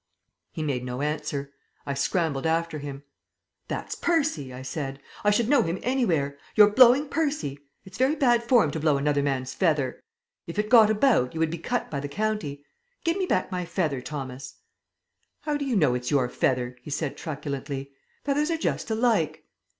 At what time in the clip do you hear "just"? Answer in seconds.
18.57-18.89